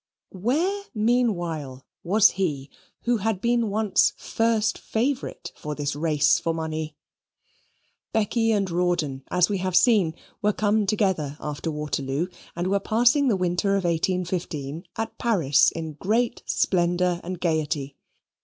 Where 0.33 0.83
meanwhile 0.95 1.85
was 2.03 2.31
he 2.31 2.71
who 3.03 3.17
had 3.17 3.39
been 3.39 3.69
once 3.69 4.13
first 4.17 4.79
favourite 4.79 5.51
for 5.55 5.75
this 5.75 5.95
race 5.95 6.39
for 6.39 6.55
money? 6.55 6.95
Becky 8.11 8.51
and 8.51 8.67
Rawdon, 8.71 9.21
as 9.29 9.47
we 9.47 9.59
have 9.59 9.75
seen, 9.77 10.15
were 10.41 10.53
come 10.53 10.87
together 10.87 11.37
after 11.39 11.69
Waterloo, 11.69 12.29
and 12.55 12.65
were 12.65 12.79
passing 12.79 13.27
the 13.27 13.37
winter 13.37 13.75
of 13.75 13.83
1815 13.83 14.85
at 14.97 15.15
Paris 15.19 15.69
in 15.69 15.93
great 15.93 16.41
splendour 16.47 17.19
and 17.23 17.39
gaiety. 17.39 17.95